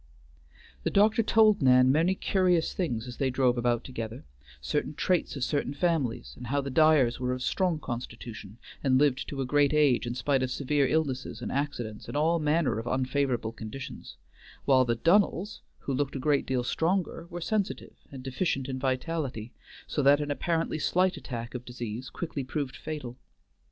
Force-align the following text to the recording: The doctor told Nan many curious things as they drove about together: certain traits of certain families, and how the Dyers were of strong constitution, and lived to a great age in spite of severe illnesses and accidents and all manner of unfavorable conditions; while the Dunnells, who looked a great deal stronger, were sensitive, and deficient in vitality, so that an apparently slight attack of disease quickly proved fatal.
The 0.81 0.89
doctor 0.89 1.21
told 1.21 1.61
Nan 1.61 1.91
many 1.91 2.15
curious 2.15 2.73
things 2.73 3.07
as 3.07 3.17
they 3.17 3.29
drove 3.29 3.55
about 3.55 3.83
together: 3.83 4.25
certain 4.59 4.95
traits 4.95 5.35
of 5.35 5.43
certain 5.43 5.75
families, 5.75 6.33
and 6.35 6.47
how 6.47 6.59
the 6.59 6.71
Dyers 6.71 7.19
were 7.19 7.33
of 7.33 7.43
strong 7.43 7.77
constitution, 7.77 8.57
and 8.83 8.97
lived 8.97 9.27
to 9.29 9.41
a 9.41 9.45
great 9.45 9.73
age 9.75 10.07
in 10.07 10.15
spite 10.15 10.41
of 10.41 10.49
severe 10.49 10.87
illnesses 10.87 11.39
and 11.43 11.51
accidents 11.51 12.07
and 12.07 12.17
all 12.17 12.39
manner 12.39 12.79
of 12.79 12.87
unfavorable 12.87 13.51
conditions; 13.51 14.17
while 14.65 14.85
the 14.85 14.95
Dunnells, 14.95 15.61
who 15.81 15.93
looked 15.93 16.15
a 16.15 16.19
great 16.19 16.47
deal 16.47 16.63
stronger, 16.63 17.27
were 17.29 17.39
sensitive, 17.39 17.93
and 18.11 18.23
deficient 18.23 18.67
in 18.67 18.79
vitality, 18.79 19.53
so 19.85 20.01
that 20.01 20.19
an 20.19 20.31
apparently 20.31 20.79
slight 20.79 21.15
attack 21.15 21.53
of 21.53 21.63
disease 21.63 22.09
quickly 22.09 22.43
proved 22.43 22.75
fatal. 22.75 23.17